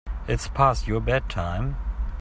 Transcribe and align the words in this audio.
It's 0.27 0.47
past 0.47 0.87
your 0.87 0.99
bedtime. 0.99 1.75